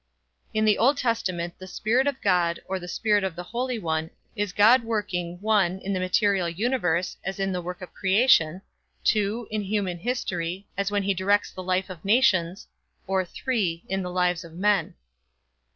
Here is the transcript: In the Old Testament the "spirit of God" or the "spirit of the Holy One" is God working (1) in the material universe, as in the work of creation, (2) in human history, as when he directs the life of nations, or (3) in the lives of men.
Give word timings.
In 0.51 0.65
the 0.65 0.79
Old 0.79 0.97
Testament 0.97 1.59
the 1.59 1.67
"spirit 1.67 2.07
of 2.07 2.19
God" 2.23 2.59
or 2.65 2.79
the 2.79 2.87
"spirit 2.87 3.23
of 3.23 3.35
the 3.35 3.43
Holy 3.43 3.77
One" 3.77 4.09
is 4.35 4.51
God 4.51 4.83
working 4.83 5.37
(1) 5.41 5.77
in 5.77 5.93
the 5.93 5.99
material 5.99 6.49
universe, 6.49 7.17
as 7.23 7.39
in 7.39 7.51
the 7.51 7.61
work 7.61 7.83
of 7.83 7.93
creation, 7.93 8.63
(2) 9.03 9.47
in 9.51 9.61
human 9.61 9.99
history, 9.99 10.65
as 10.75 10.89
when 10.89 11.03
he 11.03 11.13
directs 11.13 11.51
the 11.51 11.61
life 11.61 11.91
of 11.91 12.03
nations, 12.03 12.67
or 13.05 13.23
(3) 13.23 13.83
in 13.87 14.01
the 14.01 14.09
lives 14.09 14.43
of 14.43 14.53
men. 14.55 14.95